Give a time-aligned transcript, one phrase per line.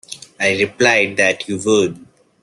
[0.39, 2.03] I replied that you would.